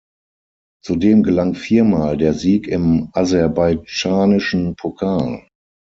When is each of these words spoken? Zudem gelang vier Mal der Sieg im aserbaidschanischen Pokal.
Zudem 0.83 1.21
gelang 1.21 1.53
vier 1.53 1.83
Mal 1.83 2.17
der 2.17 2.33
Sieg 2.33 2.67
im 2.67 3.09
aserbaidschanischen 3.13 4.75
Pokal. 4.75 5.45